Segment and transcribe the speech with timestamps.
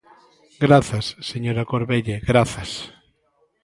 [0.63, 2.71] Grazas, señora Corvelle, grazas.